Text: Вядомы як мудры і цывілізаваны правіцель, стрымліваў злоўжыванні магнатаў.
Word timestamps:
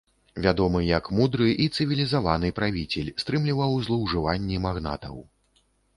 Вядомы 0.43 0.79
як 0.85 1.09
мудры 1.17 1.49
і 1.65 1.67
цывілізаваны 1.75 2.49
правіцель, 2.61 3.11
стрымліваў 3.25 3.77
злоўжыванні 3.89 4.63
магнатаў. 4.65 5.15